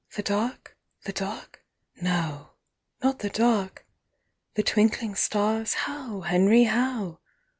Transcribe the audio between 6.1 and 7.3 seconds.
Henry? How?'